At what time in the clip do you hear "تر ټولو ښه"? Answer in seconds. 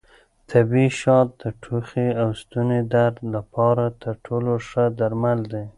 4.01-4.83